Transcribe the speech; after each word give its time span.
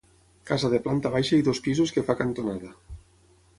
Casa 0.51 0.71
de 0.73 0.79
planta 0.85 1.11
baixa 1.17 1.39
i 1.41 1.45
dos 1.49 1.61
pisos 1.67 1.95
que 1.99 2.07
fa 2.09 2.17
cantonada. 2.25 2.75